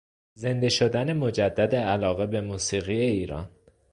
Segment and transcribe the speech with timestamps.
[0.33, 3.49] زنده شدن مجدد علاقه به موسیقی ایران